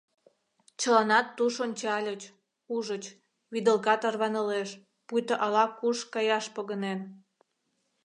Чыланат 0.79 1.27
туш 1.37 1.55
ончальыч, 1.65 2.21
ужыч: 2.75 3.03
вӱдылка 3.51 3.95
тарванылеш, 4.01 4.69
пуйто 5.07 5.35
ала-куш 5.45 5.97
каяш 6.13 6.45
погынен! 6.55 6.99